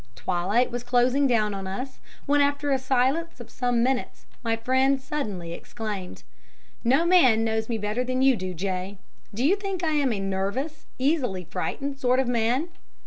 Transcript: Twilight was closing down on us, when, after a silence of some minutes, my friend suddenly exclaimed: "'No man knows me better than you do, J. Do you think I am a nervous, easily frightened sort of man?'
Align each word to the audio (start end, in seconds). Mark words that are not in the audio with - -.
Twilight 0.15 0.71
was 0.71 0.83
closing 0.83 1.27
down 1.27 1.53
on 1.53 1.67
us, 1.67 1.99
when, 2.25 2.41
after 2.41 2.71
a 2.71 2.79
silence 2.79 3.39
of 3.39 3.51
some 3.51 3.83
minutes, 3.83 4.25
my 4.43 4.55
friend 4.55 4.99
suddenly 4.99 5.53
exclaimed: 5.53 6.23
"'No 6.83 7.05
man 7.05 7.43
knows 7.43 7.69
me 7.69 7.77
better 7.77 8.03
than 8.03 8.23
you 8.23 8.35
do, 8.35 8.55
J. 8.55 8.97
Do 9.31 9.45
you 9.45 9.55
think 9.55 9.83
I 9.83 9.91
am 9.91 10.11
a 10.11 10.19
nervous, 10.19 10.87
easily 10.97 11.43
frightened 11.47 11.99
sort 11.99 12.19
of 12.19 12.27
man?' 12.27 12.69